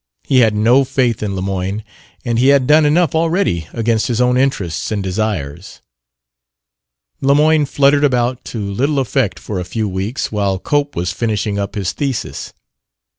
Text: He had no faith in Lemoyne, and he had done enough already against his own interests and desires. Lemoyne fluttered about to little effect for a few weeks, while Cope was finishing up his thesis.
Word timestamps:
He 0.23 0.39
had 0.39 0.55
no 0.55 0.83
faith 0.83 1.21
in 1.21 1.35
Lemoyne, 1.35 1.83
and 2.25 2.39
he 2.39 2.47
had 2.47 2.65
done 2.65 2.87
enough 2.87 3.13
already 3.13 3.67
against 3.71 4.07
his 4.07 4.19
own 4.19 4.35
interests 4.35 4.91
and 4.91 5.03
desires. 5.03 5.79
Lemoyne 7.21 7.65
fluttered 7.67 8.03
about 8.03 8.43
to 8.45 8.59
little 8.71 8.97
effect 8.97 9.37
for 9.37 9.59
a 9.59 9.63
few 9.63 9.87
weeks, 9.87 10.31
while 10.31 10.57
Cope 10.57 10.95
was 10.95 11.13
finishing 11.13 11.59
up 11.59 11.75
his 11.75 11.91
thesis. 11.91 12.51